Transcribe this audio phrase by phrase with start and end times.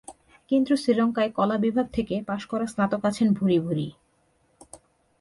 [0.51, 3.87] কিন্তু শ্রীলঙ্কায় কলা বিভাগ থেকে পাস করা স্নাতক আছেন ভূরি ভূরি।